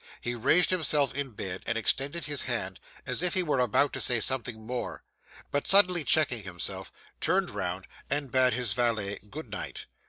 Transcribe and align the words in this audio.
He 0.19 0.33
raised 0.33 0.71
himself 0.71 1.13
in 1.13 1.29
bed, 1.33 1.61
and 1.67 1.77
extended 1.77 2.25
his 2.25 2.45
hand, 2.45 2.79
as 3.05 3.21
if 3.21 3.35
he 3.35 3.43
were 3.43 3.59
about 3.59 3.93
to 3.93 4.01
say 4.01 4.19
something 4.19 4.65
more; 4.65 5.03
but 5.51 5.67
suddenly 5.67 6.03
checking 6.03 6.41
himself, 6.41 6.91
turned 7.19 7.51
round, 7.51 7.85
and 8.09 8.31
bade 8.31 8.53
his 8.55 8.73
valet 8.73 9.19
'Good 9.29 9.51
night. 9.51 9.85